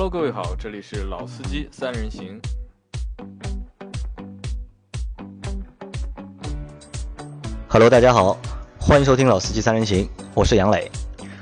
[0.00, 2.40] Hello，各位好，这里是老司机三人行。
[7.66, 8.38] Hello，大家好，
[8.78, 10.88] 欢迎收听老司机三人行，我是杨磊。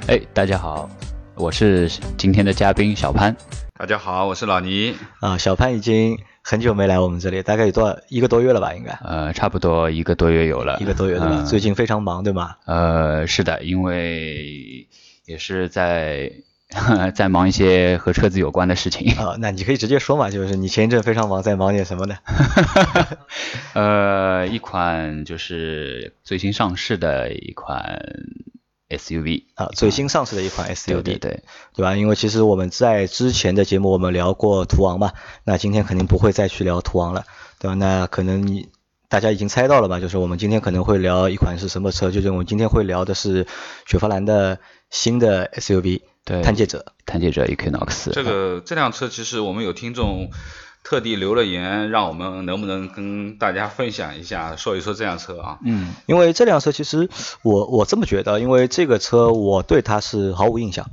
[0.07, 0.89] 哎，大家好，
[1.35, 3.37] 我是今天的嘉宾小潘。
[3.79, 4.97] 大家好，我是老倪。
[5.21, 8.73] 啊，小潘已经很久没来我们这里，大概有多少一个多月了吧？
[8.73, 8.93] 应该。
[9.05, 10.79] 呃，差不多一个多月有了。
[10.81, 11.43] 一个多月对吧？
[11.43, 12.57] 最近非常忙对吗？
[12.65, 14.89] 呃，是的，因为
[15.27, 16.33] 也是在
[17.15, 19.13] 在忙一些和车子有关的事情。
[19.17, 22.17] 啊，那你可以直接说嘛，就是你前一阵非常忙，在忙点什么呢？
[23.75, 28.01] 呃，一款就是最新上市的一款。
[28.89, 31.43] SUV 啊，最新上市的一款 SUV，对对
[31.75, 31.97] 对吧？
[31.97, 37.25] 因为其实我们在之前的节目我们聊过途昂嘛，那今天肯定不会再去聊途昂了，
[37.59, 37.75] 对吧？
[37.75, 38.69] 那可能你
[39.09, 39.99] 大家已经猜到了吧？
[39.99, 42.13] 就是我们今天可能会聊一款是什么车？
[42.13, 43.49] 就是我们今天会聊的是
[43.87, 48.11] 雪佛兰的新的 SUV，对，探界者，探界者 Equinox。
[48.13, 50.29] 这个这辆车其实我们有听众。
[50.89, 55.59] 特地留了言，让我们能不能跟大家分享一下，说一说这辆车啊？
[55.65, 57.09] 嗯，因为这辆车其实
[57.43, 60.87] 我我这么觉得，因为这个车我对它是毫无印象。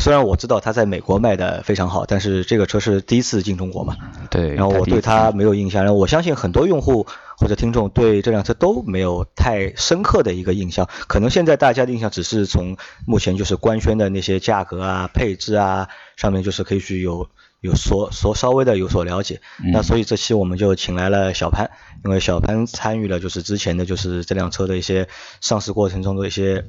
[0.00, 3.96] 虽然我知道它在美国卖的非常好，但是这个车是第一次进中国嘛？
[4.30, 4.54] 对。
[4.54, 10.88] 然后我对它没有印象，然后我相信很多用户或者听众对这辆车都没有太深刻的一个印象。
[11.06, 17.28] 可能现在大家的印象只是从目前就是官宣的那些价格啊、配置啊上面，就是可以去有。
[17.60, 19.40] 有所所稍微的有所了解，
[19.72, 21.72] 那所以这期我们就请来了小潘，
[22.04, 25.08] 因为小潘参与了就是之前的就是这辆车的一些
[25.40, 26.66] 上市过程中的一些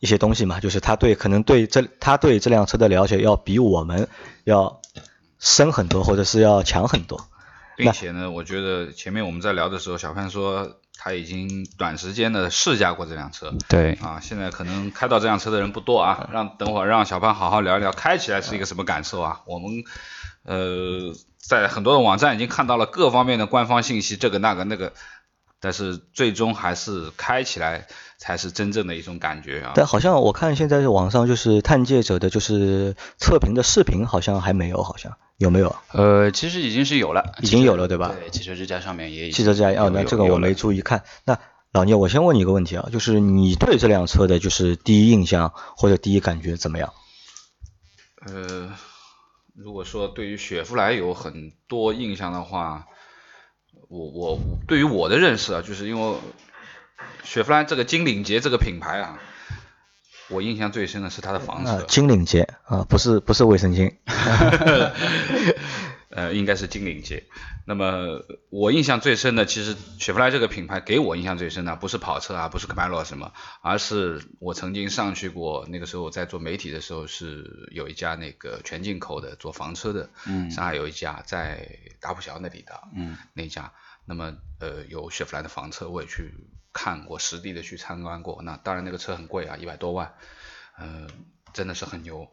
[0.00, 4.08] 一些东西嘛，就是他对可能对这他对这辆车的了解要比我们
[4.44, 4.80] 要
[5.38, 7.26] 深很多，或者是要强很多，
[7.76, 10.76] 并且呢，我觉得前面我们在聊的时候，小潘说。
[10.96, 13.94] 他已经短时间的试驾过这辆车，对。
[13.94, 19.40] 啊，现在可能开到这辆车的人不多啊，让等会儿让小潘好好聊一聊开起来是一个什么感受啊。
[19.44, 19.84] 我们
[20.44, 24.94] 呃在很多的网站已经看到了各方面的官方信息，这个那个那个，
[25.64, 27.86] 但是最终还是开起来
[28.18, 29.72] 才是真正的一种感觉啊。
[29.74, 35.16] 但好像我看现在网上就是探界者的就是测评的视频好像还没有，好像。
[35.38, 35.74] 有没有？
[35.92, 38.14] 呃，其实已经是有了，已经有了，对吧？
[38.16, 39.32] 对，汽车之家上面也有。
[39.32, 41.02] 汽车之家哦，那这个我没注意看。
[41.24, 41.36] 那
[41.72, 46.92] 老聂，我先问你一个问题啊，就是你对这辆车的就是第一印象或者第一感觉怎么样？
[48.26, 48.72] 呃，
[49.56, 52.86] 如果说对于雪佛兰有很多印象的话，
[53.88, 56.16] 我我对于我的认识啊，就是因为
[57.22, 59.18] 雪佛兰这个金领结这个品牌啊。
[60.28, 63.94] 我印象最深的是它的房子，金领结啊，不是不是卫生巾，
[66.14, 67.24] 呃，应该是金领结。
[67.66, 73.32] 那么我印象最深的，其实雪佛兰这个品牌给我印象最深的，不是跑车啊，不是科迈罗什么，
[73.62, 83.72] 而是我曾经上去过，那个时候我在做媒体的时候，是有一家那个全进口的做房车的，嗯，上海有一家在大浦桥那里的，嗯，那家，
[84.06, 86.32] 那么呃有雪佛兰的房车，我也去。
[86.76, 90.12] 看过实地的去参观过，那当然那个车很贵啊，一百多万，
[90.76, 91.08] 嗯，
[91.52, 92.28] 真的是很牛。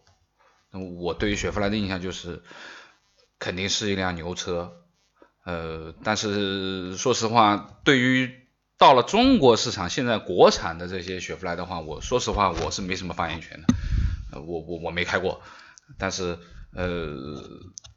[0.71, 2.41] 那我对于雪佛兰的印象就是，
[3.41, 4.71] 肯定是一辆牛车，
[5.45, 8.29] 呃，但是说实话，对于
[8.77, 13.73] 到了中国市场，现在国产的这些雪佛兰的话，我说实话我是没什么发言权的，
[14.33, 15.41] 呃，我我我没开过，
[15.97, 16.37] 但是
[16.75, 17.17] 呃，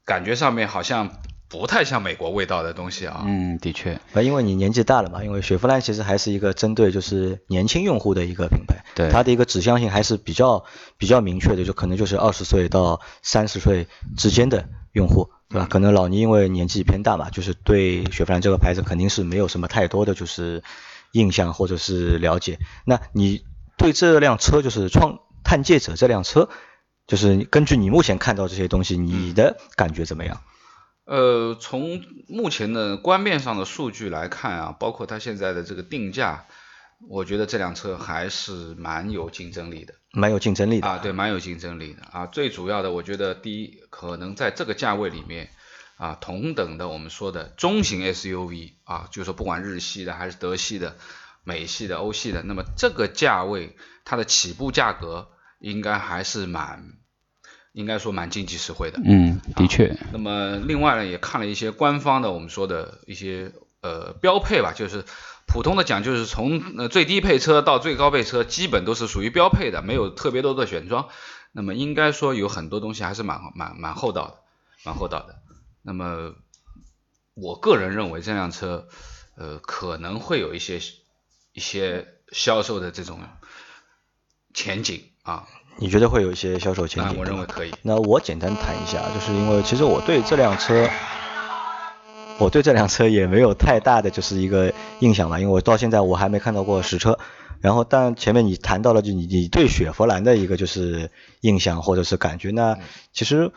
[0.06, 1.10] 感觉上面好像。
[1.46, 3.22] 不太像美国味道的东西啊。
[3.24, 3.92] 嗯，的确。
[4.12, 8.84] 啊，因为你年纪大了嘛，因为雪佛兰其实还是一个针对就是年轻用户的一个品牌。
[8.96, 9.08] 对。
[9.12, 10.64] 它的一个指向性还是比较
[10.98, 15.66] 比较明确的，就可能就是二十岁到三十岁之间的用户，对吧？
[15.70, 20.62] 可能老倪因为年纪偏大嘛，就是对雪佛兰这个牌子肯定是没有什么太多的就是
[21.12, 22.58] 印象或者是了解。
[22.84, 23.44] 那你
[23.76, 26.48] 对这辆车就是创探界者这辆车，
[27.06, 30.40] 就是根据你目前看到这些东西，你的感觉怎么样？
[31.04, 36.46] 呃，从目前的官面上的数据来看啊，包括它现在的这个定价，
[37.08, 42.26] 我觉得这辆车还是蛮有竞争力的，蛮有竞争力的啊，对，蛮有竞争力的啊。
[42.26, 45.50] 最主要的，我觉得第一，可能在这个价位里面
[45.96, 50.96] 啊，同等的我们说的中型 SUV 啊，就是说不管日系的还是德系的、
[51.44, 56.94] 美系的、欧系的，那么这个价位它的起步价格应该还是蛮。
[57.74, 59.98] 应该说蛮经济实惠的，嗯，的确。
[60.12, 63.50] 那么另外呢，也看了一些官方的我们说的一些
[63.80, 65.04] 呃标配吧，就是
[65.46, 71.08] 普通的讲，就是从呃最低配车到最高配车，基本都是属于标配的，没有特别多的选装。
[71.52, 74.38] 那么应该说有很多东西还是蛮蛮蛮厚道的，
[74.84, 75.36] 蛮厚道的。
[75.82, 76.34] 那么
[77.34, 78.88] 我个人认为这辆车
[79.36, 80.80] 呃可能会有一些
[81.52, 83.20] 一些销售的这种
[84.52, 85.46] 前景啊。
[85.76, 87.18] 你觉得会有一些销售前景？
[87.18, 87.72] 我认为可以。
[87.82, 90.88] 那我简单谈一下，就是因为其实我对这辆车，
[92.38, 97.18] 我对这辆车也没有太大的就是一个印象吧，因为我到现在我还没看到过实车。
[97.60, 101.10] 然后，但前面你谈到了，就你你对雪佛兰的一个就是
[101.40, 102.76] 印象或者是感觉，那
[103.12, 103.52] 其实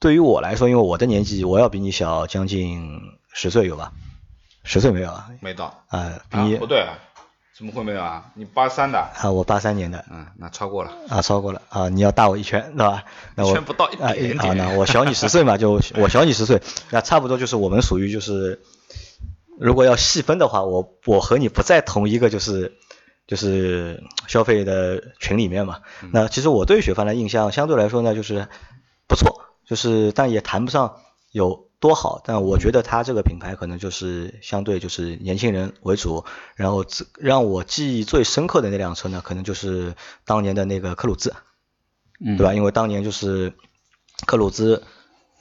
[0.00, 3.00] 对于我来说，因为我的年纪我要比你小将近
[3.32, 3.92] 十岁有吧？
[4.64, 5.28] 十岁没有啊？
[5.40, 5.84] 没到。
[5.86, 6.84] 啊，比你不对。
[7.56, 8.32] 怎么会没有啊？
[8.34, 9.30] 你八三的啊？
[9.30, 10.04] 我八三年的。
[10.10, 10.90] 嗯，那超过了。
[11.08, 11.88] 啊，超过了啊！
[11.88, 13.04] 你要大我一圈， 对吧？
[13.36, 14.38] 那我圈不到一点点。
[14.38, 16.60] 啊，那我小你十岁嘛，就我小你十岁，
[16.90, 18.60] 那差不多就是我们属于就是，
[19.60, 22.72] 如果要细分的话，我我和你不在同一个就是
[23.28, 25.78] 就是消费的群里面嘛。
[26.12, 28.48] 那其实我对雪佛兰印象相对来说呢，就是
[29.06, 30.96] 不错，就是但也谈不上
[31.30, 31.68] 有。
[31.84, 36.24] 多好，但我觉得它这个品牌可能就是相对就是年轻人为主，
[36.56, 36.82] 然后
[37.18, 39.94] 让我记忆最深刻的那辆车呢，可能就是
[40.24, 41.34] 当年的那个科鲁兹，
[42.24, 42.54] 嗯，对吧？
[42.54, 43.52] 因为当年就是
[44.26, 44.82] 科鲁兹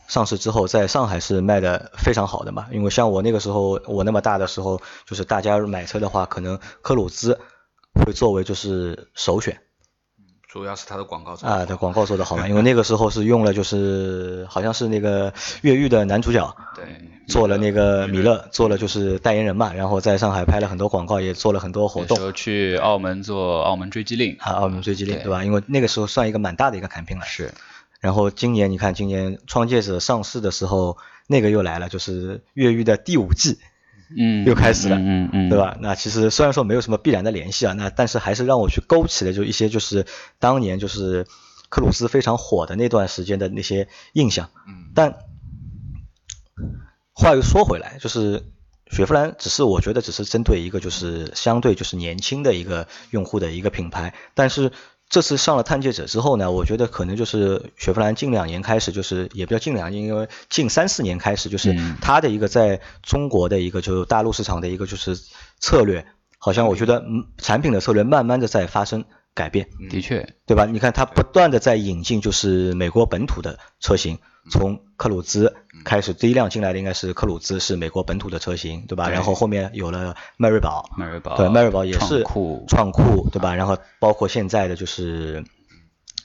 [0.10, 2.68] 上市之后，在上海是卖的非常好的嘛。
[2.74, 7.40] 因为像我那个时候，我那么大的时候，就是大家买车的话，可能科鲁兹
[8.06, 9.62] 会作为就是首选。
[10.54, 15.34] 主要是它的广告啊，对广告做的好嘛，因为那个时候是用了就是好像是那个
[15.64, 16.86] 越狱的男主角，对，
[17.28, 22.16] 做了那个米勒，做了就是代言人嘛，然后在上海拍了很多广告，也做了很多活动。
[22.16, 25.44] 时候去澳门做澳门追击令啊，澳门追击令对吧？
[25.44, 27.26] 因为那个时候算一个蛮大的一个产品了。
[27.26, 27.52] 是。
[28.00, 33.58] 然后今年你看，今年创界者上市的时候，那个又来了，就是越狱的第五季。
[34.18, 35.78] 嗯，又开始了，嗯嗯，对吧？
[35.80, 40.06] 那其实虽然说没有什么必然的联系啊，那但是还是让我去勾起了就一些就是
[40.40, 41.26] 当年就是
[41.70, 44.50] 克鲁斯非常火的那段时间的那些印象。
[44.68, 45.16] 嗯，但
[47.14, 48.44] 话又说回来，就是
[48.92, 54.72] 雪佛兰只是我觉得只是针对一个就是相对就是年轻的一个用户的一个品牌，但是。
[55.14, 65.16] 这次上了探界者之后呢，我觉得可能就是雪佛兰近两年开始，就是也不叫近两年，因为近三四年开始，就是它的一个在中国的一个就是大陆市场的一个就是
[65.60, 66.04] 策略，
[66.40, 69.06] 好像我觉得嗯产品的策略慢慢的在发生
[69.36, 69.68] 改变。
[69.92, 70.66] 的确，对吧？
[70.66, 74.18] 你看它不断的在引进就是美国本土的车型。
[74.52, 75.56] 从克鲁兹
[75.86, 79.10] 开始，第一辆进来的应该是克鲁兹，是美国本土的车型，对吧？
[79.10, 83.56] 然后后面有了迈锐宝，迈锐宝，对，迈锐宝也是创酷，创酷，对吧？
[83.56, 85.46] 然后包括现在的就是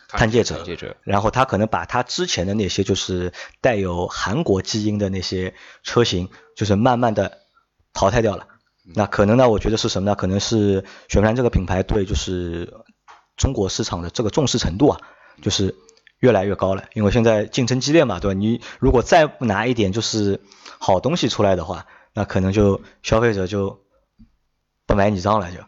[0.09, 0.65] 探界者，
[1.05, 5.55] 然后他可能把他之前的那些就是带有韩国基因的那些
[5.85, 7.39] 车型，就是慢慢的
[7.93, 8.49] 淘汰掉了。
[8.95, 10.17] 那可能呢，我觉得是什么呢？
[10.17, 12.75] 可能是雪佛兰这个品牌对就是
[13.37, 15.01] 中国市场的这个重视程度啊，
[15.41, 15.77] 就是。
[16.21, 18.39] 越来越高了，因为现在竞争激烈嘛，对吧？
[18.39, 20.41] 你如果再不拿一点就是
[20.79, 23.85] 好东西出来的话，那可能就消费者就
[24.87, 25.59] 不买你账了，就，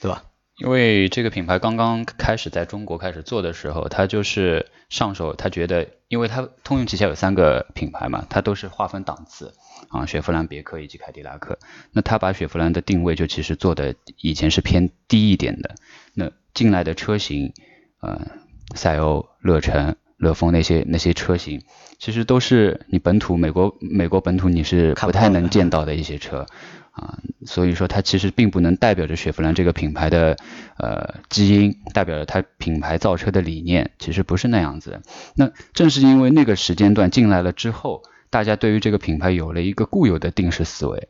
[0.00, 0.22] 对吧？
[0.58, 9.52] 因为这个品牌刚刚开始在中国开始做的时候，他就是上手，他觉得，因为他通用旗下有三个品牌嘛，它都是划分档次
[9.90, 11.58] 啊，雪佛兰、别克以及凯迪拉克。
[11.92, 15.74] 那他把雪佛兰的定位就其实做的以前是偏低一点的，
[16.14, 17.52] 那进来的车型，
[18.00, 18.45] 呃。
[18.74, 21.62] 赛欧、乐城、乐风那些那些车型，
[21.98, 26.46] 其实都是你本土美国美国本土你是不太能见到的一些车
[26.90, 30.36] 啊，所以说它其实并不能代表着雪佛兰这个品牌的
[30.78, 35.02] 呃基因，代表着它品牌造车的理念，其实不是那样子。
[35.34, 41.08] 那正是因为那个时间段进来了之后，大家对于这个品牌有了一个固有的定式思维。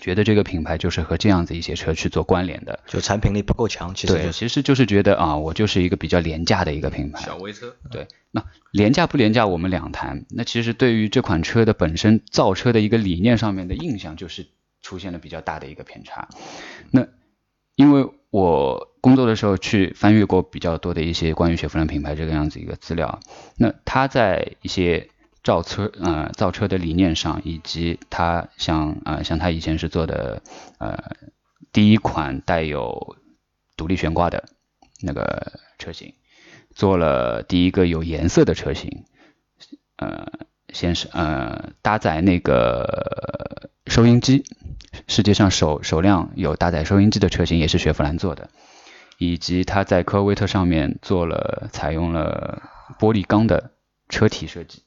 [0.00, 7.74] 觉得这个品牌就是和这样子一些车去做关联的，就产品力不够强，其实对，其实就是觉得啊，我就是一个比较廉价的一个品牌，小微车。
[7.90, 10.24] 对，那廉价不廉价我们两谈。
[10.30, 14.46] 那其实对于这款车的本身造车的一个理念上面的印象，就是
[14.82, 16.28] 出现了比较大的一个偏差。
[16.90, 17.08] 那
[17.74, 23.18] 因为我工作的时候去翻阅过比较多的一些关于雪佛兰品牌这个样子一个资料，
[23.56, 25.08] 那它在一些。
[25.42, 30.42] 造车呃造车的理念上，以及他像呃像他以前是做的
[30.78, 31.16] 呃
[31.72, 33.16] 第一款带有
[33.76, 34.44] 独立悬挂的
[35.00, 36.14] 那个车型，
[36.74, 39.04] 做了第一个有颜色的车型，
[39.96, 40.30] 呃
[40.72, 44.44] 先是呃搭载那个收音机，
[45.08, 48.48] 世界上首首辆有搭载收音机的车型也是雪佛兰做的，
[49.18, 52.62] 以及它在科威特上面做了采用了
[53.00, 53.72] 玻璃钢的
[54.08, 54.84] 车体设计。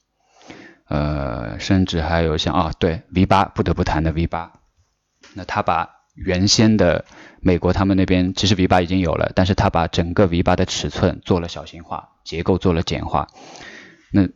[0.87, 4.53] 呃，甚至还有像啊，对 V 八不得不谈的 V 八，
[5.33, 7.05] 那他把原先的
[7.41, 13.27] 美国他们那边其实 V 八已经有了，但是他把整个 V 八的尺寸做了小型化，结构做了简化。
[14.11, 14.29] 那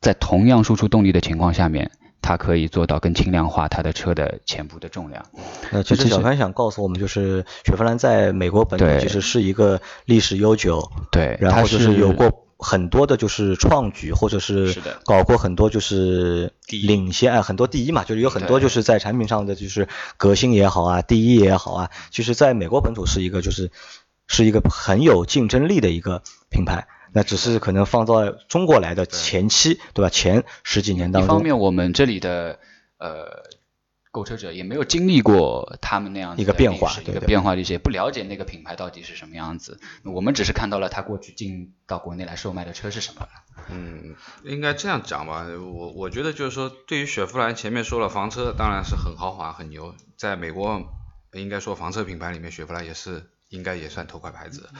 [0.00, 5.24] 在同样输出动力的情况下面，它可以做到更轻量化它的车的前部的重量。
[5.72, 12.45] 呃，其实小潘想告诉我们，就是雪佛兰在美国本土其实是一个历史悠久，对，然后就是有过。
[12.58, 23.70] 很多的就是创举，或者是搞过很多就是领先啊，很多第一嘛，就是有很多就是在产品上的就是革新也好啊，第一也好啊，其实在美国本土是一个就是
[24.26, 30.08] 是一个很有竞争力的一个品牌，那只是可能放到中国来的前期，对吧？
[30.08, 32.58] 前十几年当中，一方面我们这里的
[32.98, 33.45] 呃。
[34.16, 39.78] 购车者也没有经历过他们那样一个变化，一个变化历史，也不了解那个品牌到底是什么样子。
[40.04, 43.28] 我们只是看到了他过去进到国内来售卖的车是什么。
[43.68, 45.44] 嗯，应该这样讲吧。
[45.60, 50.80] 我我觉得就是说，对于雪佛兰，前面说了房车当然是很豪华、很牛，在美国
[51.34, 54.70] 应该说房车品牌里面，雪佛兰也是应该也算头块牌子。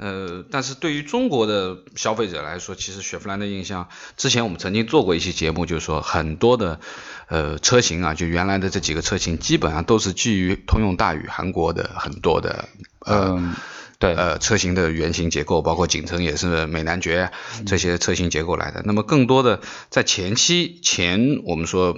[0.00, 6.80] 呃，但是对于中国的消费者来说，其实雪佛兰的印象，之前我们曾经做过一期节目，就是说很多的
[7.28, 13.54] 呃车型啊，就原来的这几个车型，基本上都是基于通用大宇韩国的很多的呃
[13.98, 17.30] 对呃车型的原型结构，包括景程也是美男爵
[17.66, 18.80] 这些车型结构来的。
[18.86, 21.94] 那么更多的在前期前我们说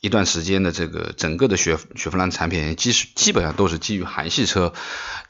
[0.00, 4.72] 一段时间的这个整个的雪雪佛兰产品，基基本上都是基于韩系车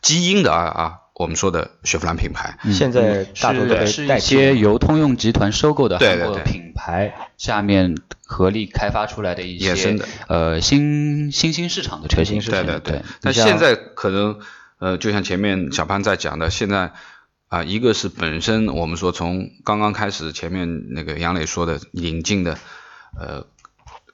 [0.00, 0.98] 基因的啊啊。
[1.22, 12.40] 我们说的雪佛兰品牌，现在大多都是一些由通用集团收购的韩国品牌下面合力开发出来的一些呃新新兴市场的车型。
[12.40, 13.02] 对对对。
[13.20, 14.40] 但现在可能
[14.80, 16.90] 呃，就像前面小潘在讲的，现在
[17.46, 22.58] 啊，一个是本身我们说从刚刚开始，前面那个杨磊说的引进的
[23.16, 23.46] 呃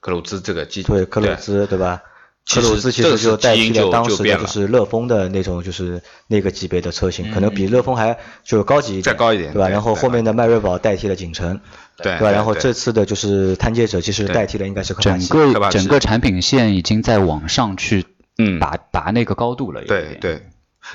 [0.01, 2.03] 科鲁兹这个机对科鲁兹对吧？
[2.51, 9.69] 克鲁兹其实就代替了当时的就是乐风的那种，就是那个级别的车型，可能比乐风还就高级一点，再高一点，对吧？
[9.69, 11.61] 然后后面的迈锐宝代替了景程，
[11.99, 12.31] 对，对吧？
[12.31, 18.07] 然后这次的就是探界者，其实代替的应该是整个整个产品线已经在往上去，
[18.39, 20.41] 嗯，拔拔那个高度了，对对，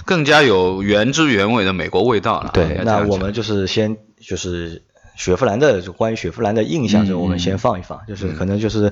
[0.05, 2.50] 更加有原汁原味的美国味道了。
[2.53, 4.81] 对，那我们就是先就是。
[5.15, 8.91] 雪佛兰的就关于雪佛兰的印象，就我们先放一放，就是可能就是，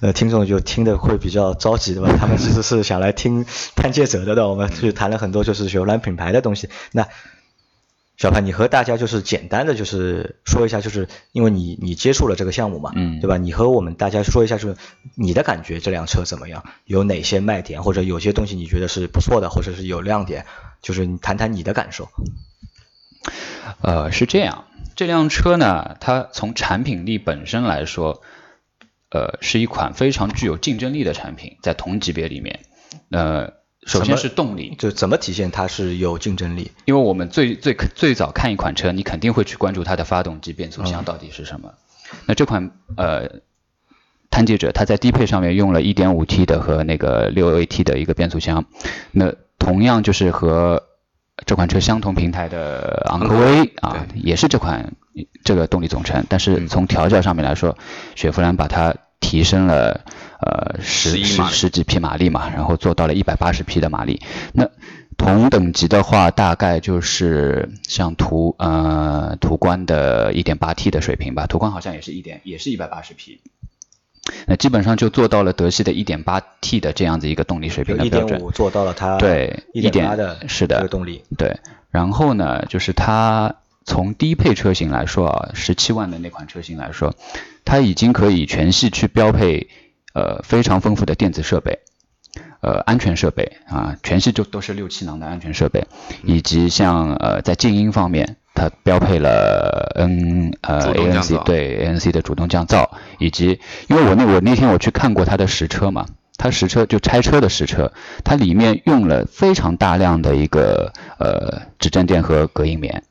[0.00, 2.16] 呃，听众就听的会比较着急，对吧？
[2.18, 3.44] 他们其实是想来听
[3.76, 6.68] 探界者的，的，我们去谈了很多就是雪佛兰品牌的东西。
[6.92, 7.06] 那
[8.16, 13.36] 小潘，你和大家就是简单的就是说一下，就是因为你你接触了这个项目嘛，嗯，对吧？
[13.36, 14.76] 你和我们大家说一下，就是
[15.14, 16.64] 你的感觉，这辆车怎么样？
[16.84, 20.46] 有哪些卖点，或者有些东西你觉得是不错的，或者是有亮点，
[20.82, 22.08] 就是你谈谈你的感受。
[23.82, 24.64] 呃，是这样。
[24.98, 28.20] 这辆车呢，它从产品力本身来说，
[29.10, 32.58] 呃，是一款非常具有竞争力的产品，在同级别里面。
[33.12, 33.52] 呃，
[33.86, 36.72] 首先是动力，就怎么体现它是有竞争力？
[36.84, 41.74] 因为我们最最最早看一款车，你肯定会去关注它的发动机、变速箱到底是什么。
[42.26, 43.40] 那这款呃，
[44.32, 48.64] 探界者它在低配上面用了 1.5T 的和那个 6AT 的一个变速箱，
[49.12, 50.87] 那同样就是和。
[51.46, 54.92] 这款车相同平台的昂科威啊，也是这款
[55.44, 57.76] 这个动力总成，但是从调教上面来说，
[58.14, 60.04] 雪佛兰把它提升了
[60.40, 64.20] 呃十十十几匹马力嘛，然后做到了一百八十匹的马力。
[64.52, 64.68] 那
[65.16, 73.40] 同等级的话，大概就是像途呃途观的一点八 T 的水平吧，途观好像也是一点也是一百八十匹。
[74.46, 81.58] 那基本上就做到了德系的 1.8T 的这样子一个动力水平的标准，做到了它对1.8的是的动力对。
[81.90, 83.56] 然后呢，就是它
[83.86, 87.14] 从低配车型来说啊，十七万的那款车型来说，
[87.64, 89.68] 它已经可以全系去标配
[90.12, 91.78] 呃非常丰富的电子设备，
[92.60, 95.86] 呃安全设备啊，全系就都是六气囊的安全设备，
[96.24, 98.36] 以及像呃在静音方面。
[98.54, 102.88] 它标配了 N 呃 ANC 对 ANC 的主动降噪，
[103.18, 107.92] 以及因为我那我那天我去看过它的实车嘛，它实车就拆车的实车，
[108.24, 113.04] 它里面用了非常大量的一个呃指正垫和隔音棉，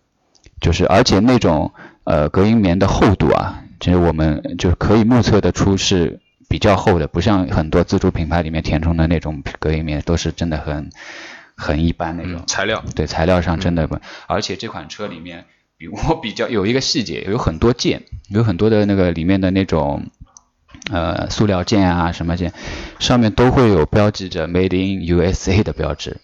[0.59, 1.71] 就是而且那种
[2.03, 10.89] 呃隔音棉的厚度啊，其实我们就是可以目测得出是比较厚的，不像很多自主品牌里面填充的那种隔音棉都是真的很。
[11.59, 12.43] 很一般那种。
[12.45, 20.05] 材料，对材料上真的不，而且这款车里面比我比较有一个细节，有很多件，有很多的那个里面的那种
[20.91, 22.53] 呃塑料件啊什么件，
[22.99, 26.17] 上面都会有标记着 Made in USA 的标志，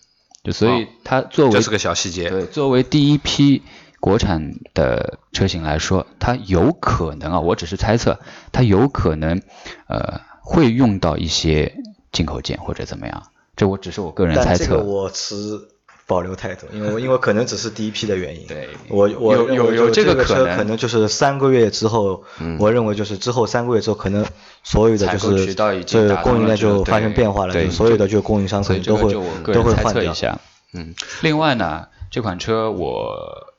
[0.43, 3.63] 就所以它作为这是个小细节，对，作为第一批
[4.03, 8.19] 国产的车型来说，它有可能啊，我只是猜测，
[8.51, 9.41] 它有可能
[9.87, 11.73] 呃会用到一些
[12.11, 13.23] 进口件或者怎么样。
[13.55, 15.57] 这我只是我个人猜测，我持
[16.05, 18.45] 保留态度，因为因为可能只是第一批的原因。
[18.45, 22.25] 对我我有有有这这个可能车可能就是三个月之后，
[22.59, 24.25] 我认为就是之后三个月之后，可能
[24.63, 30.03] 所有的就是渠道已经供应链就发生变化了，就所有的就供应商可能都会这个就我个都会换掉。
[30.03, 30.37] 测一下。
[30.73, 33.52] 嗯，另外呢，这款车我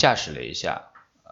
[0.00, 0.84] 驾驶了一下，
[1.24, 1.30] 呃，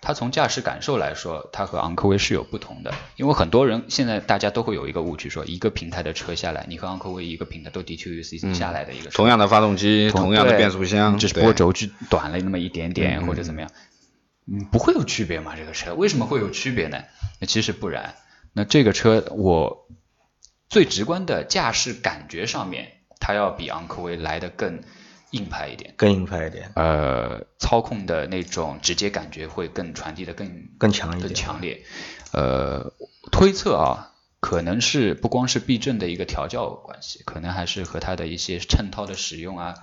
[0.00, 2.94] 它从驾驶感受来说，它和昂科威是有不同的。
[3.16, 13.68] 因为很多人现在大家都会有一个误区，说一个平台的车下来，你和昂科威一个平台都 DQUC 下来的一个车，同样的发动机，同样的变速箱，只不过对轴距短了那么一点点或者怎么样，
[14.46, 15.56] 嗯，不会有区别吗？
[15.56, 17.02] 这个车为什么会有区别呢？
[17.40, 18.14] 那其实不然。
[18.52, 19.88] 那这个车我
[20.68, 24.82] 最直观的驾驶感觉上面，它要比昂科威来的更
[25.30, 31.84] 硬派一点，更硬派一点，呃，操控的那种直接感觉会更传递的更更强一点更强烈。
[32.32, 32.92] 呃，
[33.30, 39.74] 推测啊，可能是不光是避震的一个调教关系，可能还是和它的一些衬套的使用啊，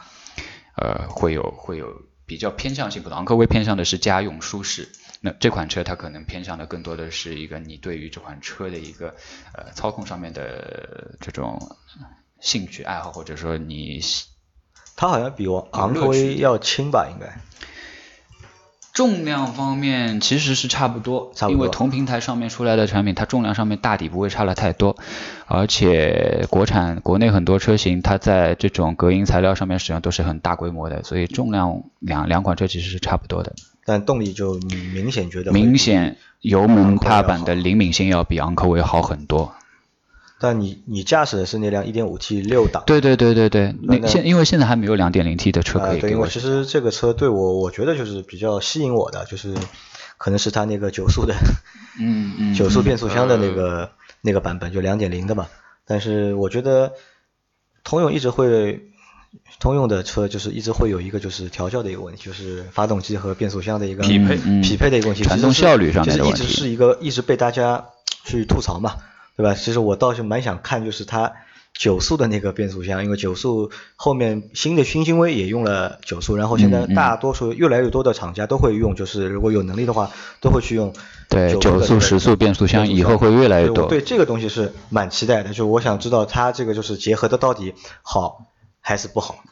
[0.75, 3.17] 呃，会有会有比较偏向性不同。
[3.17, 4.89] 昂科威偏向的是家用舒适，
[5.21, 9.15] 那这款车它可能偏向的更多的是一个你对于这款车的一个
[9.53, 11.77] 呃操控上面的这种
[12.41, 14.01] 兴趣爱好，或者说你
[14.97, 17.39] 它好像比我昂科威要轻吧，应该。
[18.93, 24.97] 重量方面其实是差不多，差不多因为同平台上面出来的产品，它重量上面大体不会差了太多，
[25.45, 33.53] 而且国产国内很多车型，它在这种隔音材料上面使用都是很大规模的，所以重量两两款车其实是差不多的。
[33.85, 34.59] 但动力就
[34.95, 39.53] 明显觉得明显油门踏板的灵敏性要比昂科威好很多。
[40.39, 49.53] 但你你驾驶的是那辆 1.5T 六档，对对对对对，那那现因为现在还没有 2.0T 的车可呃，对，以给我因为其实这个车对我我觉得就是比较吸引我的，就是
[50.17, 51.33] 可能是它那个九速的
[51.99, 53.91] 嗯嗯 九速变速箱的那个
[54.21, 55.47] 那个版本，就2.0的嘛。
[55.85, 56.93] 但是我觉得
[57.83, 58.81] 通用一直会，
[59.59, 67.85] 通用的车就是一直会有一个就是调教的一个问题，就是发动机和变速箱的一个匹配嗯匹配的一个问题，传动效率上面的就是一直是一个一直被大家
[68.25, 68.97] 去吐槽嘛，
[69.37, 69.53] 对吧？
[69.53, 71.33] 其实我倒是蛮想看，就是它
[71.73, 80.09] 九速的那个变速箱，因为九速后面新的新星威也用了九速，然后现在大多数越来越多的厂家都会用，就是如果有能力的话，
[80.41, 80.91] 都会去用
[81.29, 88.47] 对九速十速变速箱以后会越来越多对这个东西是蛮期待的，就我想知道它这个就是结合的到底好
[88.81, 89.43] 还是不好。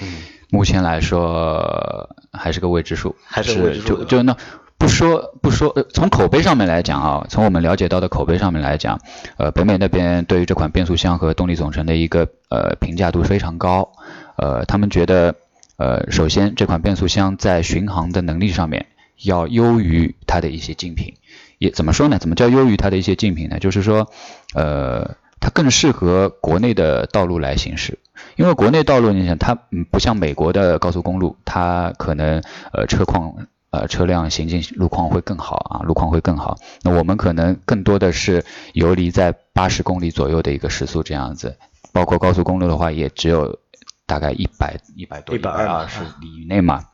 [0.00, 4.36] 嗯目前来说还是个未知数，还是未知数对吧就就那
[4.80, 8.98] 不说不说，呃，从口碑上面来讲啊，从我们了解到的口碑上面来讲，
[9.36, 13.92] 呃，北美那边对于这款变速箱和动力总成的一个呃评价度非常高，
[14.36, 15.34] 呃，他们觉得
[15.76, 18.86] 呃，首先这款变速箱在巡航的能力上面
[19.22, 21.14] 要优于它的一些竞品，
[21.58, 22.16] 也怎么说呢？
[22.18, 23.58] 怎么叫优于它的一些竞品呢？
[23.58, 24.08] 就是说，
[24.54, 27.98] 呃，它更适合国内的道路来行驶。
[28.36, 36.56] 因为国内道路，你想它嗯不像美国的高速公路，它可能呃车况呃车辆行进路况会更好啊，路况会更好。
[36.82, 41.56] 那我们可能更多的是游离在八十公里左右的一个时速这样子，
[41.92, 43.58] 包括高速公路的话，也只有
[44.06, 46.84] 大概一百一百多、120二十里以内嘛。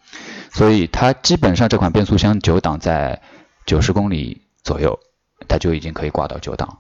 [0.53, 3.21] 所以它基本上这款变速箱九档在
[3.67, 4.99] 九十公里左右，
[5.49, 6.79] 它就已经可以挂到九档。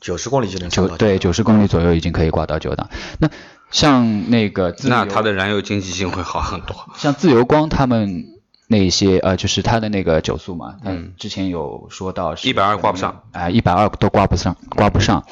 [0.00, 2.88] 九十公里就能九对九十公里左右已经可以挂到九档。
[3.18, 3.28] 那
[3.70, 6.76] 像那个自由那它的燃油经济性会好很多。
[6.96, 8.37] 像自由光他们
[8.70, 15.24] 那些呃，就是他的那个九速嘛，它嗯之前有说到是120挂不上啊，一百二都挂不上，挂不上。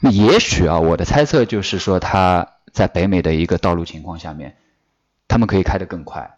[0.00, 4.56] 那也许啊，我的猜测就是说，他在北美的一个道路情况下面，
[5.28, 6.36] 他们可以开得更快，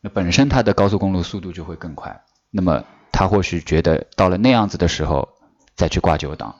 [0.00, 5.28] 那本身它的高速公路速度就会更快，那么他或许觉得到了那样子的时候
[5.74, 6.54] 再去挂九档，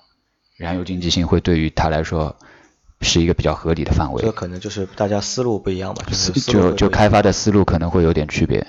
[0.57, 2.35] 燃油经济性会对于他来说
[3.01, 8.67] 是一个比较合理的范围这，可能就是大家思路不一样吧，就是就就开发的思路可能会有点区别。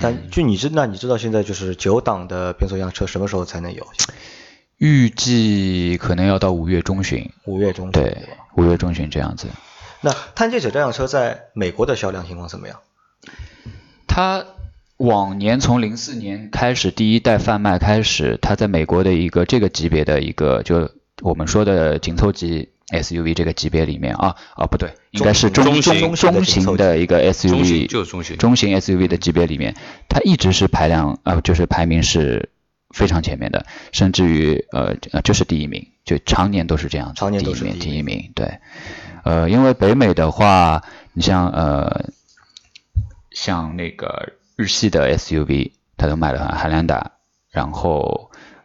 [0.00, 3.86] 但就你知那你知道现在就是九档的变速箱车什么时候才能有？
[4.78, 9.46] 预计可能要到五月中旬，五月中旬对吧？，五月中旬这样子。
[10.00, 12.80] 那探界者这辆车在美国的销量情况怎么样？
[14.06, 14.44] 它
[14.96, 20.90] 往年从零四年开始第一代贩卖开始，它在美国的一个这个级别的一个就
[21.22, 29.74] 我们说的紧凑级 SUV 这个级别里面啊啊不对，应该是中中型中中型的一个 SUV，就是中型中型 SUV 的级别里面，
[30.08, 32.50] 它一直是排量呃就是排名是
[32.90, 38.58] 非常前面的，甚至于呃呃就是第一名，就常年都是这样子，常年都是第一名第一名，对，
[39.24, 42.10] 呃因为北美的话，你像呃
[43.30, 47.12] 像那个日系的 SUV，它都卖的很，汉兰达，
[47.50, 48.23] 然后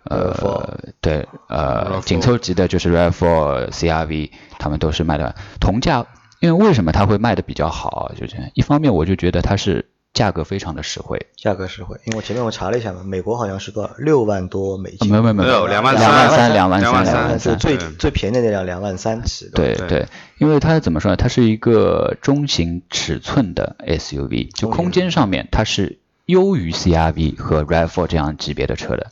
[0.09, 5.35] 呃对呃紧凑级的就是 RAV4、CRV，他们都是卖的。
[5.59, 6.05] 同价
[6.39, 8.11] 因为为什么它会卖的比较好？
[8.19, 16.51] 就是一方面我就觉得它是价格非常的实惠，价格实惠，因为我前面我查了一下嘛，美国好像是多少六万多美金，没有没有没没有两万两万三。
[16.53, 19.87] 两万三两万三万三，是最嗯最便宜的那辆两万三起的，对对。
[19.87, 20.07] 对，
[20.39, 21.15] 因为它怎么说呢？
[21.15, 29.11] 它是一个中型尺寸的 SUV，就空间上面它是优于 CRV 和 RAV4 这样级别的车的，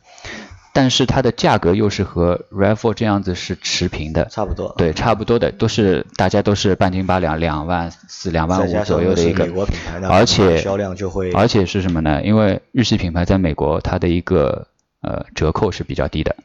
[0.78, 4.76] 但是它的价格又是和 RAV4 这样子是持平的，差不多。
[4.78, 12.22] 对，差不多的，都是大家都是半斤八两，两万四、两万五左右的一个美国品牌，而且销量就会而且是什么呢？
[12.24, 14.68] 因为日系品牌在美国它的一个
[15.02, 16.36] 呃折扣是比较低的，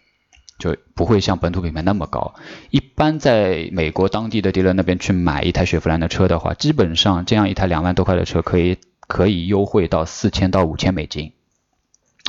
[0.59, 2.35] 就不会像本土品牌那么高。
[2.71, 11.33] 一般在美国当地的 dealer 那边去买一台雪佛兰的车的话，基本上这样一台两万多块的车可以可以优惠到四千到五千美金，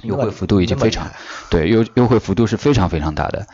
[0.04, 1.12] 优惠幅度已经非常
[1.50, 3.48] 对优优惠幅度是非常非常大的。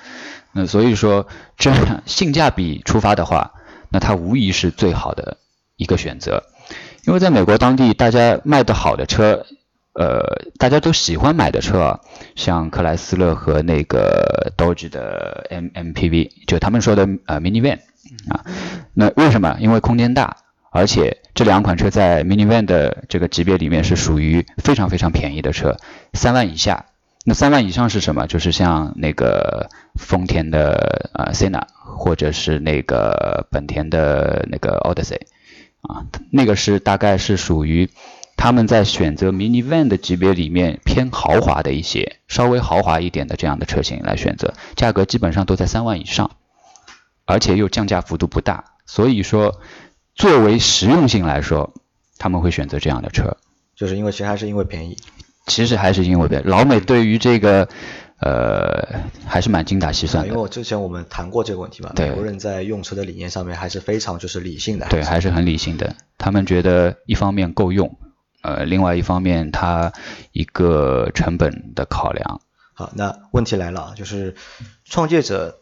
[0.51, 3.51] 那所以说，这样性价比出发的话，
[3.89, 5.37] 那它无疑是最好的
[5.77, 6.43] 一个选择。
[7.05, 9.45] 因为在美国当地，大家卖的好的车，
[9.93, 11.99] 呃，大家都喜欢买的车啊，
[12.35, 17.79] 像克莱斯勒和那个 Dodge 的 M MPV，就他们说的呃 minivan
[18.29, 18.43] 啊。
[18.93, 19.57] 那为什么？
[19.59, 20.37] 因为空间大，
[20.71, 25.77] 而且这两款车在 minivan 的这个级别里面是属于非常非常便宜的车，
[26.11, 26.87] 三万以下。
[27.23, 28.27] 那三万以上是什么？
[28.27, 35.21] 就是像那个丰田的呃 Senna，或者是那个本田的那个 Odyssey
[35.79, 37.89] 啊，那个是大概是属于
[38.35, 46.31] 他们在选择 minivan 的级别里面偏豪华的一些，稍微豪华一点的这样的车型来选择，价格基本上都在三万以上，
[47.23, 49.61] 而且又降价幅度不大，所以说
[50.19, 51.73] 作为实用性来说，
[52.17, 53.37] 他们会选择这样的车。
[53.73, 54.97] 就是因为其实还是因为便宜，
[55.47, 57.69] 其实还是因为便宜，老美对于这个
[58.19, 65.95] 呃还是蛮精打细算的，因为我之前我们谈过这个问题嘛，对美国人在用车的理念上面还是非常就是理性的，对，还是很理性的。
[66.17, 67.97] 他们觉得一方面够用，
[68.41, 69.93] 呃，另外一方面它
[70.33, 72.41] 一个成本的考量。
[72.73, 74.35] 好，那问题来了啊，就是
[74.83, 75.59] 创业者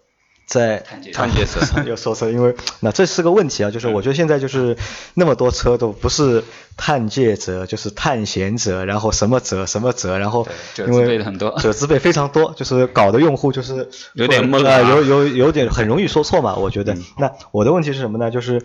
[0.48, 0.80] 在
[1.14, 4.78] 探界者又说车，因为那这是个问题啊，就是我觉得现在就是
[5.14, 6.44] 那么多车都不是
[6.78, 16.94] 探界者，就是探险者，然后什么者什么者，然后对者字因为辈很多者字辈非常多，就是搞得用户就是有点懵啊呃，有有有点很容易说错嘛，我觉得。
[16.94, 18.32] 嗯那我的问题是什么呢？
[18.32, 18.64] 就是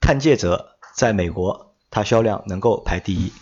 [0.00, 3.32] 探界者在美国它销量能够排第一，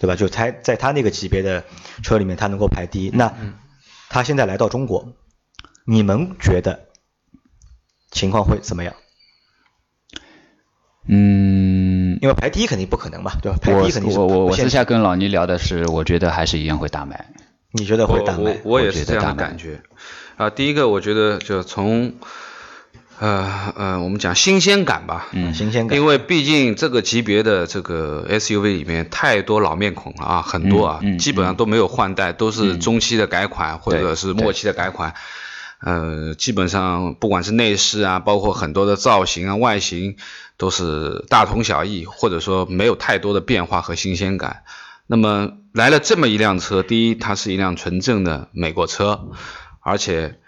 [0.00, 0.16] 对吧？
[0.16, 1.62] 就它在它那个级别的
[2.02, 3.10] 车里面，它能够排第一。
[3.10, 3.32] 那
[4.08, 5.12] 它现在来到中国，
[5.84, 6.88] 你们觉得
[8.10, 8.94] 情况会怎么样？
[11.08, 13.58] 嗯，因为排第一肯定不可能嘛，对吧？
[13.60, 17.32] 排第我一肯定是我我我私下跟老倪聊的是，我觉得还是一样会大卖。
[17.72, 18.60] 你觉得会大我卖？
[18.64, 19.80] 我我也是这样的感觉
[20.36, 20.50] 啊。
[20.50, 22.14] 第一个，我觉得就从
[23.18, 35.14] 呃呃，我们讲新鲜感吧，嗯新鲜感，因为毕竟这个级别的这个 SUV 里面太多老面孔了啊，很多啊，嗯嗯基本上都没有换代，都是中期的改款、或者是末期的改款。
[35.82, 40.16] 呃，基本上不管是内饰啊，包括很多的造型啊、外形，
[40.58, 44.62] 都是大同小异，或者说没有太多的变化和新鲜感。
[45.06, 49.30] 那么来了这么一辆车，第一，它是一辆纯正的美国车，
[49.80, 50.38] 而且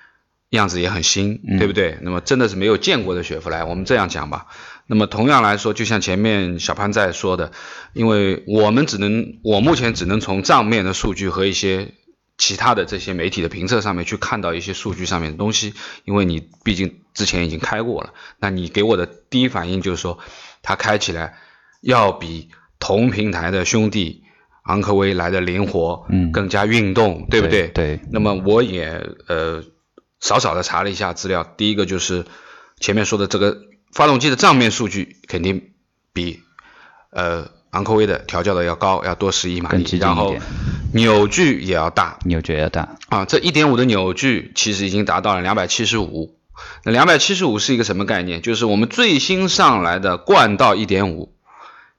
[0.51, 1.99] 样子也很新，嗯对不对？
[2.03, 4.47] 那么真的是没有见过的雪佛兰，我们这样讲吧。
[4.87, 7.53] 那么同样来说，就像前面小潘在说的，
[7.95, 11.95] 因为我们只能，我目前只能从账面的数据和一些
[12.39, 20.19] 其他的这些媒体的评测上面去看到一些数据上面的东西，因为你毕竟之前已经开过了，那你给我的第一反应就是说，
[20.63, 21.39] 它开起来
[21.81, 24.25] 要比同平台的兄弟
[24.65, 27.69] 昂科威来的灵活，嗯更加运动，对不对？
[27.69, 29.63] 对那么我也呃
[30.21, 32.25] 少少的查了一下资料，第一个就是
[32.81, 33.59] 前面说的这个
[33.93, 35.73] 发动机的账面数据肯定
[36.13, 36.41] 比
[37.11, 40.37] 呃昂科威的调教的要高，要多十一马力然后
[40.95, 46.37] 扭矩也要大扭矩要大，啊，这一点五的扭矩其实已经达到了两百七十五。
[46.85, 48.43] 那两百七十五是一个什么概念？
[48.43, 51.35] 就是我们最新上来的冠道一点五，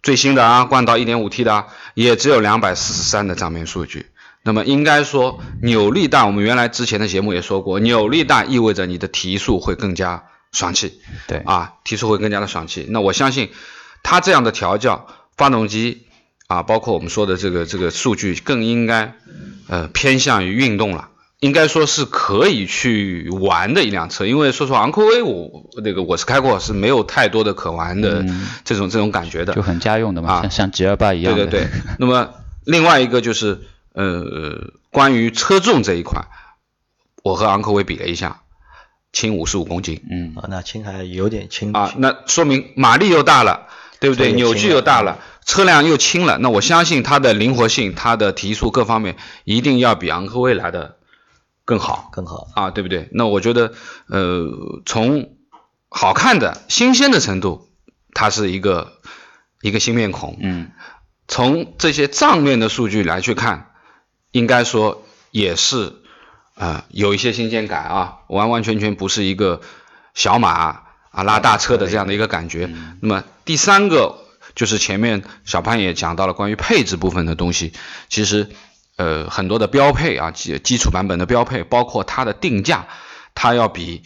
[0.03, 4.05] 最新的啊，冠道一点五 T 的啊也只有两百四十三的账面数据。
[4.43, 12.85] 那么应该说扭力大，我们原来之前的节目也说过，扭力大意味着你的提速会更加爽气，对啊，提速会更加的爽气。
[12.89, 13.51] 那我相信
[14.03, 16.03] 它这样的调教，发动机
[16.47, 19.15] 啊，包括我们说的这个这个数据，更应该
[19.67, 21.09] 呃偏向于运动了。
[21.39, 29.53] 应该说是可以去玩的一辆车，因为说实话，昂科威我那个我是开过，是没有太多的可玩的嗯这种、这种感觉的。
[29.53, 31.45] 就很家用的嘛，啊像像 G 二八一样的。
[31.45, 31.81] 对对对。
[31.99, 33.59] 那么另外一个就是
[33.91, 36.27] 呃，关于车重这一块，
[37.23, 38.39] 我和昂科威比了一下，
[39.11, 40.01] 轻五十五公斤。
[40.09, 43.67] 嗯啊，那轻还有点轻啊，那说明马力又大了，
[44.03, 44.33] 对不对？
[44.33, 50.97] 扭矩又大了，车辆又轻了，那我相信它的灵活性、它的提速各方面一定要比昂科威来的
[51.63, 52.49] 更好更好。
[52.53, 53.07] 啊，对不对？
[53.13, 53.71] 那我觉得，
[54.07, 55.37] 呃，从
[55.87, 57.69] 好看的、新鲜的程度，
[58.13, 58.91] 它是一个
[59.61, 60.37] 一个新面孔。
[60.41, 60.71] 嗯
[61.25, 63.71] 从这些账面的数据来去看，
[64.31, 65.93] 应该说也是
[66.55, 69.61] 呃有一些新鲜感啊，完完全全不是一个
[70.13, 70.49] 小马
[71.11, 72.69] 啊拉大车的这样的一个感觉。
[72.99, 74.25] 那么第三个
[74.55, 77.73] 就是前面小潘也讲到了关于配置部分的东西，
[78.09, 78.49] 其实
[78.95, 82.87] 呃很多的标配啊基基础版本的标配，包括它的定价，
[83.35, 84.03] 它要比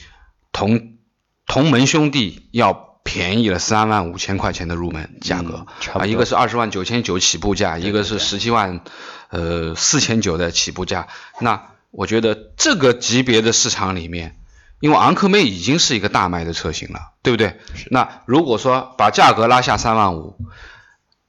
[0.51, 0.97] 同
[1.45, 2.73] 同门兄弟要
[3.03, 8.81] 便宜了三万五千块钱的入门价格、啊，一个是二十万九千九起步价，一个是十七万
[9.29, 11.07] 呃四千九的起步价。
[11.39, 14.37] 那我觉得这个级别的市场里面，
[14.79, 17.59] 因为昂科威已经是一个大卖的车型了，对不对？
[17.89, 20.37] 那如果说把价格拉下三万五，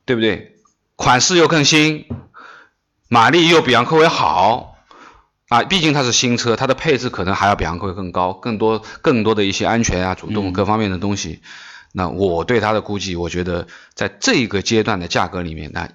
[0.04, 0.56] 对不对？
[0.96, 2.06] 款式又更新，
[3.08, 4.74] 马力又比昂科威好。
[5.48, 11.40] 啊，毕竟它是新车，它的配置可能还要比昂科威更高，更多更多的一些安全啊、主动各方面的东西。
[11.90, 15.88] 那我对它的估计，我觉得在这个阶段的价格里面，那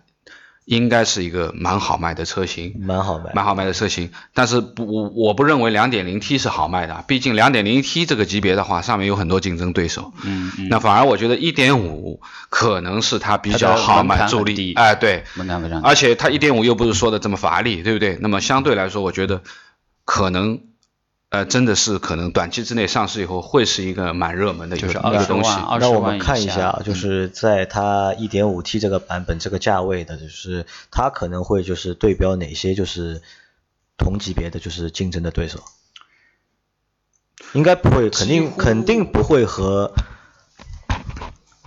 [0.66, 2.74] 应该是一个蛮好卖的车型。
[2.80, 10.14] 蛮好卖，蛮好卖的车型，但是不，我我不认为 2.0T 是好卖的，毕竟 2.0T 这个级别的话，上面有很多竞争对手。
[10.24, 15.88] 嗯嗯，那反而我觉得1.5可能是它比较好卖助力，哎，对，门槛非常低。
[15.88, 18.18] 而且它1.5又不是说的这么乏力，对不对？
[18.22, 19.42] 那么相对来说，我觉得
[20.06, 20.60] 可能，
[21.34, 25.50] 呃，真的是可能短期之内上市以后会是一个蛮热门的一个就是20一个东西。
[25.50, 33.24] 万20那我们看一下啊，就嗯是在它 1.5T 这个版本这个价位的，就是它可能会就是对标哪些就是
[33.98, 35.60] 同级别的就是竞争的对手？
[37.54, 39.92] 应该不会，肯定肯定不会和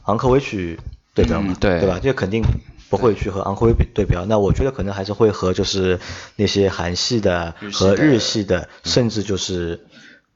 [0.05, 0.79] 昂科威去
[1.12, 1.98] 对标嘛，嗯对对吧？
[2.00, 2.44] 这肯定
[2.88, 4.25] 不会去和昂科威比对标。
[4.27, 6.01] 那我觉得可能还是会和就是
[6.37, 9.87] 那些韩系的和日系的甚至就是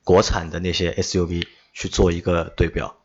[0.04, 2.96] 国产的那些 SUV 去做一个对标。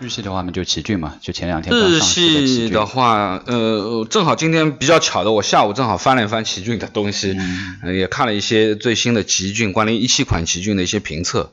[0.00, 7.36] 日系的话呢，就奇骏嘛，就前两天刚日上市的奇骏系的话，呃，正好今天比较巧的，我下午正好翻了一翻奇骏的东西，
[7.82, 11.50] 呃也看了一些最新的奇骏关于一七款奇骏的一些评测。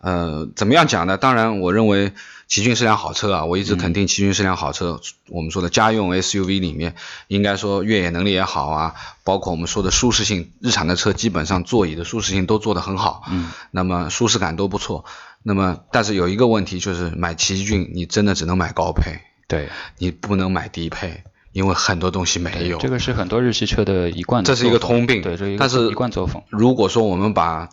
[0.00, 1.16] 呃，怎么样讲呢？
[1.16, 2.12] 当然，我认为
[2.48, 5.00] 奇骏是辆好车啊，我一直肯定奇骏是辆好车。
[5.28, 6.94] 我们说的家用 SUV 里面，
[7.28, 15.04] 应该说越野能力也好啊，包括我们说的舒适性，日产的车基本上座椅的舒适性都做得很好，嗯，那么舒适感都不错。
[15.42, 19.20] 那么，但是有一个问题就是买奇骏，你真的只能买高配。
[19.46, 22.78] 对，你不能买低配，因为很多东西没有。
[22.78, 26.42] 这个是很多日系车的一贯的这是一个通病对，这一个但是一贯作风。
[26.48, 27.68] 如果说我们把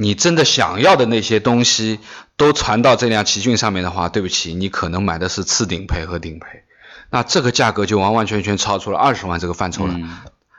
[0.00, 1.98] 你真的想要的那些东西
[2.36, 6.62] 都传到这辆奇骏上面的话，对不起，你可能买的是次顶配和顶配，
[7.10, 10.18] 那这个价格就完完全全超出了二十万这个范畴了，嗯，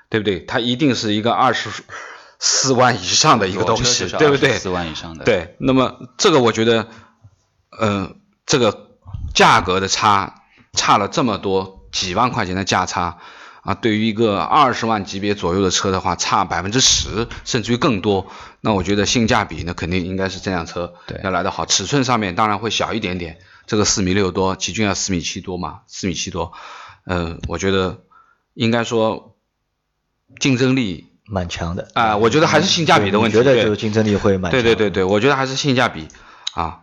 [0.10, 0.42] 对不对？
[0.42, 1.70] 它一定是一个二十
[2.38, 4.58] 四万以上的一个东西，对不对？
[4.60, 6.88] 四万以上的，，对，那么这个我觉得，
[7.72, 8.12] 呃，
[8.46, 8.90] 这个
[9.34, 13.20] 价格的差差了这么多几万块钱的价差
[13.62, 21.66] 啊，对于一个二十万级别左右的车的话，差百分之十甚至于更多，那我觉得性价比那，肯定应该是这辆车对要来得好。
[21.66, 26.54] 尺寸上面当然会小一点点，这个四米六多，奇骏要四米七多嘛，四米七多，
[27.06, 28.04] 呃，我觉得
[28.54, 29.36] 应该说
[30.40, 33.38] 竞争力蛮强的啊、我觉得还是性价比的问题。
[33.38, 34.64] 我觉得就是竞争力会蛮强的。
[34.64, 36.08] 对对对对，我觉得还是性价比
[36.54, 36.80] 啊。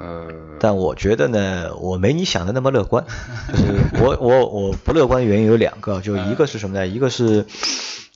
[0.00, 3.04] 呃，但我觉得呢，我没你想的那么乐观。
[3.52, 6.86] 就是我我我不乐观的原因有两个，就一个是什么呢？
[6.88, 7.44] 一个是，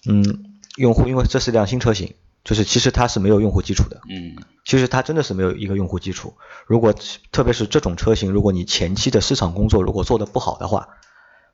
[0.07, 4.01] 嗯，用户，因为这是辆新车型，就是其实它是没有用户基础的。
[4.09, 6.35] 嗯，其实它真的是没有一个用户基础。
[6.67, 6.95] 如果
[7.31, 10.89] 特别是这种车型，如果你前期的市场工作如果做得不好的话，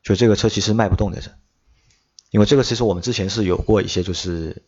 [0.05, 1.31] 就这个车其实卖不动的是。
[2.31, 4.63] 因为这个其实我们之前是有过一些就是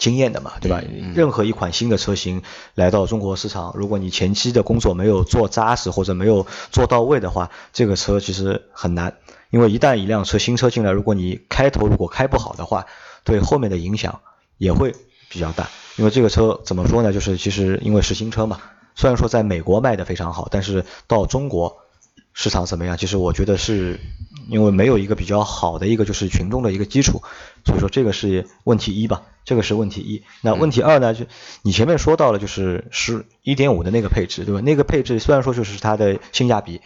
[0.00, 0.82] 经验的嘛，对吧？
[1.14, 2.42] 任何一款新的车型
[2.74, 9.18] 来到中国市场，如果你前期的工作没有做扎实或者没有做到位的话，这个车其实很难。
[9.50, 12.86] 因为一旦一辆车新车进来，如果你开头如果开不好的话，
[13.24, 14.20] 对后面的影响
[14.56, 14.94] 也会
[15.28, 15.68] 比较大。
[15.96, 17.12] 因为这个车怎么说呢？
[17.12, 18.58] 就是其实因为是新车嘛，
[18.94, 21.79] 虽然说在美国卖的非常好，但是到中国
[22.32, 22.96] 市场怎么样？
[22.96, 24.00] 其实我觉得是
[24.48, 27.22] 因为没有一个比较好的一个就是群众的一个基础，
[27.64, 30.22] 所以说这个是问题一吧，这个是问题一。
[30.40, 31.12] 那问题二呢？
[31.12, 31.26] 就
[31.62, 34.60] 你前面说到了，就是十一点五的那个配置，对吧？
[34.60, 36.80] 那个配置虽然说就是它的性价比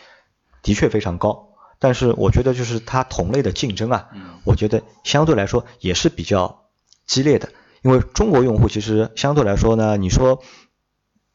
[0.62, 4.08] 的确非常高，但是我觉得就是它同类的竞争啊，
[4.44, 6.64] 我觉得相对来说也是比较
[7.06, 7.50] 激烈的。
[7.82, 10.42] 因为中国用户其实相对来说呢，你说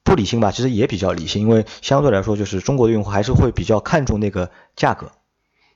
[0.09, 5.11] 不理性吧，其实也比较理性，因为相对来说，就是中国的用户还是会比较看重那个价格，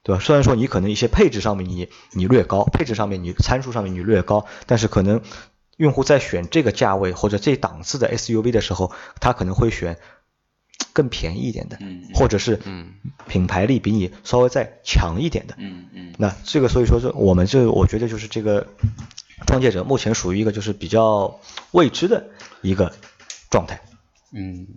[0.01, 0.19] 对吧？
[0.19, 5.21] 虽然说你可能一些配置上面你你略高，配置上面你参数上面你略高，但是可能
[5.77, 8.91] 用户在选这个价位或者这档次的 SUV 的时候，
[9.21, 9.99] 他可能会选
[10.93, 12.95] 更便宜一点的，嗯或者是嗯
[13.27, 18.65] 品牌力比你稍微再强一点的，嗯嗯那这个所以说是我们这我觉得就是这个
[19.45, 21.39] 创业者目前属于一个就是比较
[21.71, 22.25] 未知的
[22.61, 22.93] 一个
[23.51, 23.79] 状态。
[24.33, 24.67] 嗯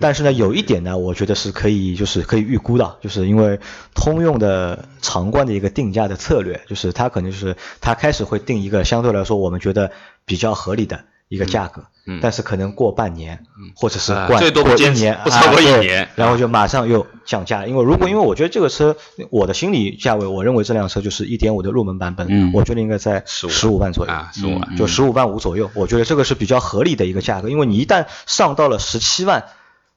[0.00, 3.58] 但是呢，有一点呢，我觉得是可以就是可以预估的，就是因为
[3.94, 9.90] 通用的常冠的一个定价的策略，就是它可能就是它开始会定一个相对来说我们觉得
[10.24, 12.20] 比较合理的一个价格，嗯。
[12.22, 18.96] 但是可能过半年，嗯或者是啊过最多过一年，不超过一年然后就马上又降价，因为如果因为我觉得这个车
[19.30, 29.44] 我的心理价位，我认为这辆车就是一点五的入门版本，嗯我觉得应该在15十五万左右啊，十五万嗯就十五万五左右，我觉得这个是比较合理的一个价格，因为你一旦上到了十七万，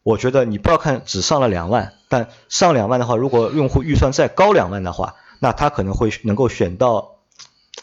[0.03, 7.15] 我觉得你不要看只上了两万，但上两万的话，如果用户预算再高两万的话，那他可能会能够选到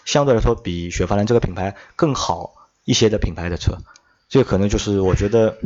[0.05, 2.53] 相对来说比雪佛兰这个品牌更好
[2.89, 3.77] 一些的品牌的车，
[4.31, 5.59] 这可能就是我觉得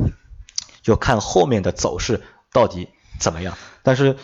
[0.82, 2.20] 就看后面的走势
[2.52, 2.88] 到底
[3.20, 4.16] 怎么样，但是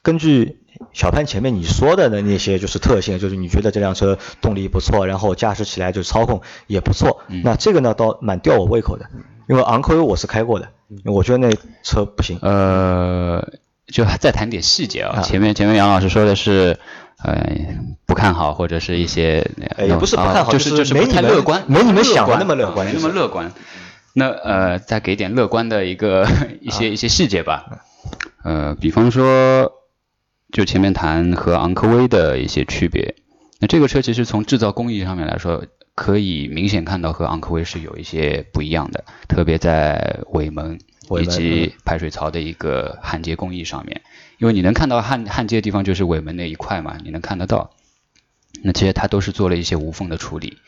[0.00, 0.62] 根据
[0.94, 7.42] 小潘前面你说的的那些就是特性，就是你觉得这辆车动力不错，然后驾驶起来就操控也不错，嗯。
[7.44, 9.10] 那这个呢倒蛮吊我胃口的，
[9.46, 10.70] 因为昂科威我是开过的，
[11.04, 13.46] 我觉得那车不行，呃，
[13.86, 15.18] 就再谈点细节啊。
[15.18, 15.20] 啊。
[15.20, 16.78] 前面前面杨老师说的是，
[17.22, 17.56] 呃，
[18.06, 23.52] 不看好或者是一些，哎也不是不看好啊就就是就是没你乐观，没你们想的那么乐观那么乐观。
[24.12, 26.26] 那呃，再给点乐观的一个
[26.60, 27.64] 一啊些一些细节吧。
[28.42, 29.70] 呃，比方说，
[30.50, 33.14] 就前面谈和昂科威的一些区别。
[33.60, 40.78] 那这个车其实从制造工艺上面来说，可以明显看到和昂科威是有一些不一样的，特别在尾门
[41.18, 44.02] 以及排水槽的一个焊接工艺上面，
[44.38, 47.72] 因为你能看到焊焊接的地方就是尾门那一块嘛，你能看得到。
[48.62, 50.58] 那其实它都是做了一些无缝的处理，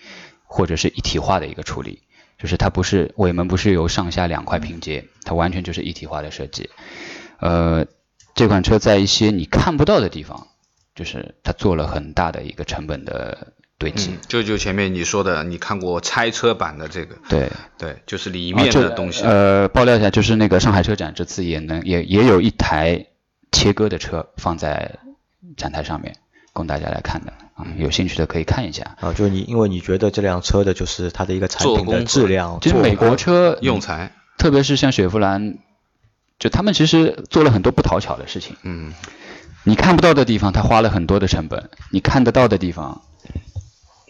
[0.44, 2.02] 或者是一体化的一个处理，
[2.38, 6.70] 就是它不是尾门不是由上下两块拼接，它完全就是一体化的设计。
[7.38, 7.86] 呃，
[8.34, 10.46] 这款车在一些你看不到的地方，
[10.94, 14.10] 就是它做了很大的一个成本的堆积。
[14.12, 23.06] 嗯，就就前面你说的，你看过拆车版的这个，对，对，就是里面的东西，呃，爆料一下，就是那个上海车展这次也能也也有一台
[23.50, 24.98] 切割的车放在
[25.56, 26.14] 展台上面，
[26.52, 28.96] 供大家来看的啊，有兴趣的可以看一下。
[29.00, 35.58] 啊，就是你因为你觉得这辆车的就是它的一个产品的做工质量，做其实美国车用材，特别是像雪佛兰，
[36.38, 38.56] 就他们其实做了很多不讨巧的事情。
[38.62, 38.94] 嗯，
[39.64, 43.02] 你看不到的地方，他花了很多的成本；你看得到的地方，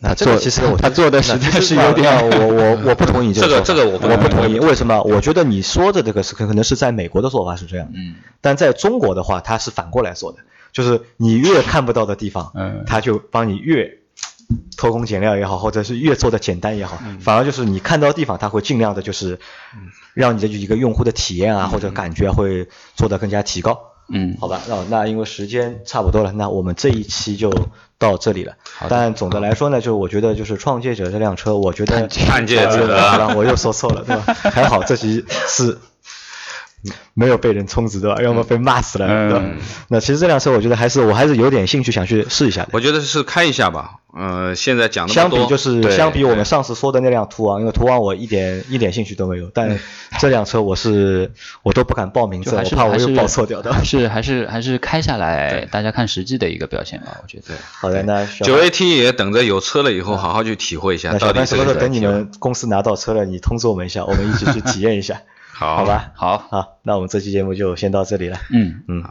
[0.02, 5.00] 那这个其实我 他做的实在是有点 我我我不同意这个个这个我不我不同意，为什么？
[5.04, 10.38] 我觉得你说的这个是可可能是在美国的做法是这样，嗯，但在中国的话，它是反过来做的，
[10.72, 12.84] 就是你越看不到的地方，嗯。
[12.86, 13.98] 他就帮你越
[14.76, 19.38] 偷工减料也好，或者是越做的简单也好，反而就是你看到的地方，他会尽量的就是
[20.14, 23.91] 让你的一个用户的体验啊或者感觉会做得更加提高。
[24.14, 27.50] 嗯，好吧，那那因为时间差不多了，那我们这一期就
[27.98, 28.52] 到这里了。
[28.90, 34.34] 但总的来说呢，就是我觉得就是创业者这辆车，我觉得创界者我又说错了，对吧？
[34.34, 35.78] 还好这期是
[37.14, 38.22] 没有被人充值，对吧？
[38.22, 39.58] 要么被骂死了，对吧嗯？
[39.88, 42.68] 那其实这辆车，我觉得还是我还是有点兴趣想去试一下的。
[42.72, 49.78] 我觉得是开一下吧，呃，现在讲的，相比就是相比我们上次说的那辆途昂，因为途昂我一点 一点兴趣都没有，但
[50.18, 51.30] 这辆车我是
[51.62, 53.72] 我都不敢报名字，我怕我又是还是报错掉的。
[53.84, 57.54] 是还是还是开下来，大家看实际的一个表现吧，我觉得。
[57.80, 65.20] 好的，那小九 AT 也等着有车了以后好好去体会一下，那小到底什么时候等你们公司拿到车了，你通知我们一下，我们一起去体验一下，
[65.62, 66.10] 好好吧？
[66.14, 68.36] 好，好，那我们这期节目就先到这里了。
[68.50, 68.82] 嗯。
[68.88, 69.04] 嗯，